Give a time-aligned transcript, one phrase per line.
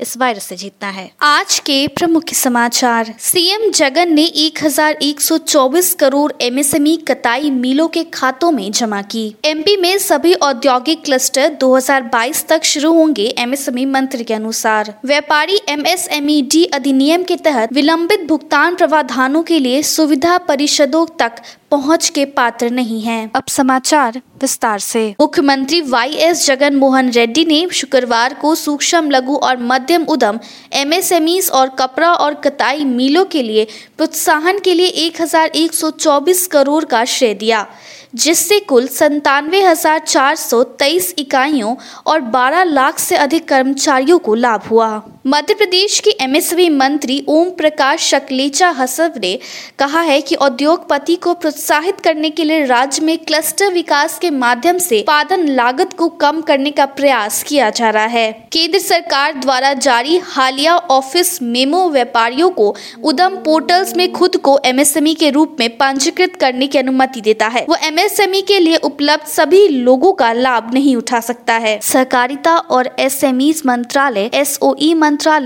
[0.00, 6.96] इस वायरस से जीतना है। आज के प्रमुख समाचार। सीएम जगन ने 1124 करोड़ एमएसएमई
[7.08, 12.92] कताई मिलों के खातों में जमा की। एमपी में सभी औद्योगिक क्लस्टर 2022 तक शुरू
[12.92, 19.58] होंगे एमएसएमई मंत्री के अनुसार। व्यापारी एमएसएमई डी अधिनियम के तहत विलंबित भुगतान प्रावधानों के
[19.58, 21.32] लिए सुविधा परिषदों तक
[21.70, 27.44] पहुँच के पात्र नहीं हैं। अब समाचार विस्तार से। मुख्यमंत्री वाई एस जगन मोहन रेड्डी
[27.44, 29.56] ने शुक्रवार को सूक्ष्म लघु और
[29.94, 30.38] मध्यम उद्यम
[30.72, 33.66] एमएसएमईस और कपड़ा और कताई मिलों के लिए
[33.96, 37.66] प्रोत्साहन के लिए 1124 करोड़ का श्रेय दिया,
[38.14, 41.74] जिससे कुल संतानवे हज़ार चार सौ तेईस इकाइयों
[42.06, 47.50] और 12 लाख से अधिक कर्मचारियों को लाभ हुआ। मध्य प्रदेश के एमएसएमई मंत्री ओम
[47.50, 49.38] प्रकाश शकलेचा हसव ने
[49.78, 54.78] कहा है कि उद्योगपति को प्रोत्साहित करने के लिए राज्य में क्लस्टर विकास के माध्यम
[54.78, 59.72] से उत्पादन लागत को कम करने का प्रयास किया जा रहा है। केंद्र सरकार द्वारा
[59.72, 65.68] जारी हालिया ऑफ़िस मेमो व्यापारियों को उदम पोर्टल्स में खुद को एमएसएमई के रूप में
[65.76, 70.70] पंजीकृत करने की अनुमति देता है। वो एमएसएमई के लिए उपलब्ध सभी लोगों का लाभ
[70.74, 74.58] नहीं उठा सकता है। सहकारिता और एसएमई मंत्रालय एस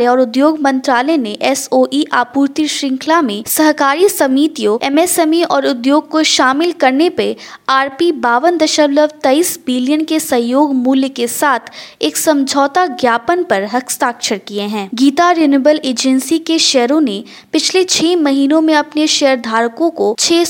[0.07, 6.73] और उद्योग मंत्रालय ने एसओई आपूर्ति श्रृंखला में सहकारी समितियों, एमएसएमई और उद्योग को शामिल
[6.73, 7.37] करने पे
[7.69, 11.71] आरपी बावन दशमलव तेईस बिलियन के सहयोग मूल्य के साथ
[12.03, 18.17] एक समझौता ज्ञापन पर हस्ताक्षर किए हैं। गीता रिन्यूएबल एजेंसी के शेयरों ने पिछले छह
[18.17, 20.45] महीनों में अपने शेयर धारकों को छह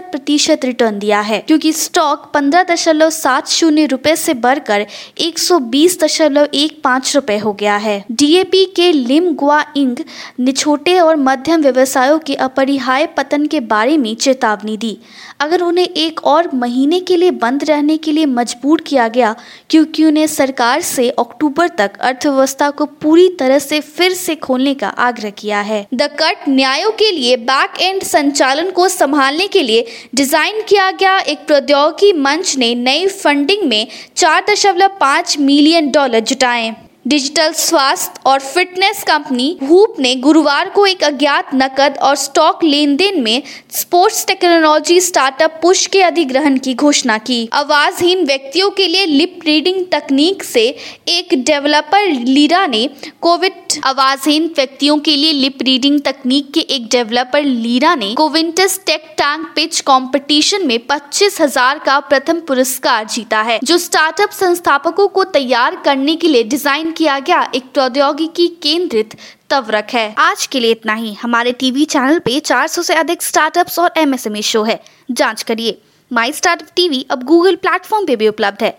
[0.00, 4.86] प्रतिशत रिटर्न दिया है, क्योंकि स्टॉक पंद्रह दशमलव सात शून्य रूपए ऐसी बढ़कर
[5.18, 9.64] एक सौ बीस दशमलव एक पाँच रूपए हो गया है। डीए बीजेपी के लिम गुआ
[9.76, 9.96] इंग
[10.40, 14.96] ने छोटे और मध्यम व्यवसायों के अपरिहाय पतन के बारे में चेतावनी दी।
[15.40, 19.34] अगर उन्हें एक और महीने के लिए बंद रहने के लिए मजबूर किया गया,
[19.70, 24.88] क्योंकि उन्हें सरकार से अक्टूबर तक अर्थव्यवस्था को पूरी तरह से फिर से खोलने का
[24.88, 29.86] आग्रह किया है। द कट न्यायों के लिए बैक एंड संचालन को संभालने के लिए
[30.14, 33.86] डिज़ाइन किया गया एक प्रौद्योगिकी मंच ने नई फंडिंग में
[34.16, 36.74] चार दशमलव पाँच मिलियन डॉलर जुटाए।
[37.06, 42.94] डिजिटल स्वास्थ्य और फिटनेस कंपनी हुप ने गुरुवार को एक अज्ञात नकद और स्टॉक लेन
[42.96, 49.06] देन में स्पोर्ट्स टेक्नोलॉजी स्टार्टअप पुश के अधिग्रहण की घोषणा की। आवाजहीन व्यक्तियों के लिए
[49.06, 50.64] लिप रीडिंग तकनीक से
[51.08, 52.88] एक डेवलपर लीरा ने
[53.20, 59.04] कोविड आवाजहीन व्यक्तियों के लिए लिप रीडिंग तकनीक के एक डेवलपर लीरा ने कोविंटस टेक
[59.18, 65.24] टैंक पिच कंपटीशन में पच्चीस हज़ार का प्रथम पुरस्कार जीता है, जो स्टार्टअप संस्थापकों को
[65.24, 69.16] तैयार करने के लिए डिज़ाइन किया गया एक प्रौद्योगिकी केंद्रित
[69.50, 73.78] तवरक है। आज के लिए इतना ही। हमारे टीवी चैनल पे 400 से अधिक स्टार्टअप्स
[73.78, 74.80] और एमएसएमई शो है।
[75.10, 75.78] जाँच करिए।
[76.10, 78.78] माई स्टार्टअप टीवी अब गूगल प्लेटफॉर्म पे भी उपलब्ध है।